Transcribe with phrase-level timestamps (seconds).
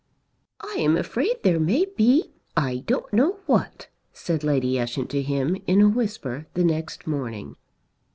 [0.61, 5.61] "I am afraid there may be I don't know what," said Lady Ushant to him
[5.67, 7.55] in a whisper the next morning.